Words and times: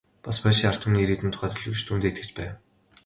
Бас 0.27 0.37
польшийн 0.45 0.69
ард 0.69 0.81
түмний 0.85 1.05
ирээдүйн 1.05 1.33
тухай 1.35 1.51
төлөвлөж, 1.53 1.85
түүндээ 1.87 2.11
итгэж 2.13 2.29
байв. 2.41 2.53